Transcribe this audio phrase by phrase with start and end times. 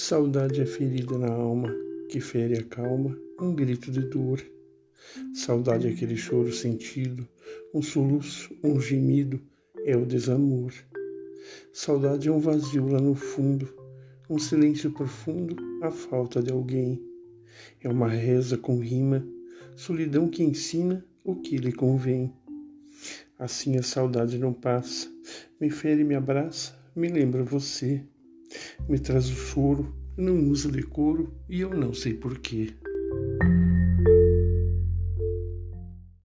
[0.00, 1.74] Saudade é ferida na alma,
[2.08, 4.40] que fere a calma, um grito de dor.
[5.34, 7.26] Saudade é aquele choro sentido,
[7.74, 9.40] um soluço, um gemido,
[9.84, 10.72] é o desamor.
[11.72, 13.68] Saudade é um vazio lá no fundo,
[14.30, 17.02] um silêncio profundo, a falta de alguém.
[17.82, 19.26] É uma reza com rima,
[19.74, 22.32] solidão que ensina o que lhe convém.
[23.36, 25.12] Assim a saudade não passa,
[25.60, 28.06] me fere, me abraça, me lembra você
[28.88, 32.74] me traz o choro, não usa decoro e eu não sei porquê.